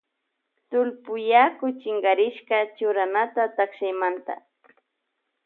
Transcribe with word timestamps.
Tullpuyaku 0.69 1.67
chinkarishka 1.81 2.57
churanata 2.77 3.43
takshaymanta. 3.57 4.33